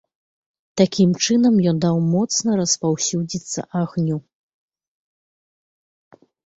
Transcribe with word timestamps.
Такім 0.79 1.09
чынам 1.25 1.55
ён 1.73 1.77
даў 1.85 1.97
моцна 2.15 2.57
распаўсюдзіцца 2.63 3.69
агню. 3.83 4.21